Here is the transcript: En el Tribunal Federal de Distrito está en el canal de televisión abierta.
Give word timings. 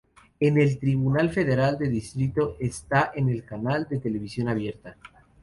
En 0.39 0.57
el 0.59 0.79
Tribunal 0.79 1.29
Federal 1.29 1.77
de 1.77 1.87
Distrito 1.87 2.57
está 2.59 3.11
en 3.13 3.29
el 3.29 3.45
canal 3.45 3.87
de 3.87 3.99
televisión 3.99 4.47
abierta. 4.47 4.97